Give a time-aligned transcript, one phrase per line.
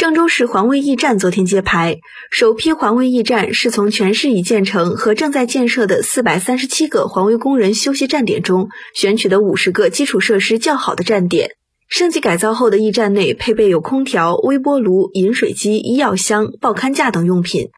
[0.00, 1.98] 郑州市环卫驿站昨天揭牌
[2.30, 11.50] 首批环卫驿站是从全市已建成和正在建设的四百三十七个环卫工人休息站点中选取的五十个基础设施较好的站点。
[11.86, 17.70] 升级改造后的驿站内配备有空调微波炉饮水机医药箱报刊架等用品。